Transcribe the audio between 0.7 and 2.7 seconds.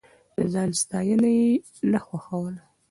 ستاينه يې نه خوښوله.